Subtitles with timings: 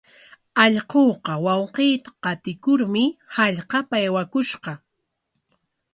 [0.63, 3.03] Allquuqa wawqiita qatikurmi
[3.35, 4.73] hallqapa aywakushqa.